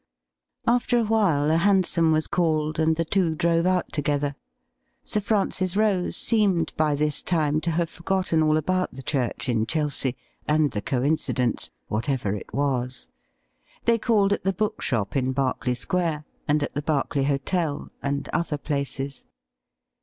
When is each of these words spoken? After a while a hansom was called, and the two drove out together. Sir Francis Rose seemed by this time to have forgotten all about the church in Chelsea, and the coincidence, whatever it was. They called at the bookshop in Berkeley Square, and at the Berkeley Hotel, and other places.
After 0.65 0.97
a 0.97 1.03
while 1.03 1.51
a 1.51 1.57
hansom 1.57 2.11
was 2.11 2.25
called, 2.25 2.79
and 2.79 2.95
the 2.95 3.05
two 3.05 3.35
drove 3.35 3.67
out 3.67 3.93
together. 3.93 4.35
Sir 5.03 5.19
Francis 5.19 5.77
Rose 5.77 6.17
seemed 6.17 6.73
by 6.75 6.95
this 6.95 7.21
time 7.21 7.61
to 7.61 7.69
have 7.69 7.87
forgotten 7.87 8.41
all 8.41 8.57
about 8.57 8.91
the 8.95 9.03
church 9.03 9.47
in 9.47 9.67
Chelsea, 9.67 10.15
and 10.47 10.71
the 10.71 10.81
coincidence, 10.81 11.69
whatever 11.87 12.33
it 12.33 12.51
was. 12.51 13.05
They 13.85 13.99
called 13.99 14.33
at 14.33 14.43
the 14.43 14.53
bookshop 14.53 15.15
in 15.15 15.33
Berkeley 15.33 15.75
Square, 15.75 16.25
and 16.47 16.63
at 16.63 16.73
the 16.73 16.81
Berkeley 16.81 17.25
Hotel, 17.25 17.91
and 18.01 18.27
other 18.29 18.57
places. 18.57 19.25